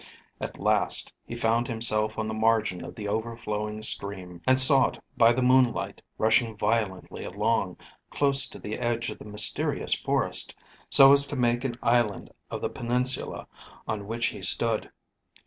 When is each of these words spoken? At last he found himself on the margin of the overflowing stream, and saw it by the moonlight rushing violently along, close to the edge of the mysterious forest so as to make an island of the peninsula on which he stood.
At 0.39 0.59
last 0.59 1.13
he 1.27 1.35
found 1.35 1.67
himself 1.67 2.17
on 2.17 2.27
the 2.27 2.33
margin 2.33 2.83
of 2.83 2.95
the 2.95 3.07
overflowing 3.07 3.83
stream, 3.83 4.41
and 4.47 4.59
saw 4.59 4.87
it 4.87 4.99
by 5.15 5.31
the 5.31 5.43
moonlight 5.43 6.01
rushing 6.17 6.57
violently 6.57 7.23
along, 7.23 7.77
close 8.09 8.47
to 8.47 8.57
the 8.57 8.79
edge 8.79 9.11
of 9.11 9.19
the 9.19 9.25
mysterious 9.25 9.93
forest 9.93 10.55
so 10.89 11.13
as 11.13 11.27
to 11.27 11.35
make 11.35 11.63
an 11.63 11.77
island 11.83 12.31
of 12.49 12.61
the 12.61 12.67
peninsula 12.71 13.45
on 13.87 14.07
which 14.07 14.25
he 14.25 14.41
stood. 14.41 14.89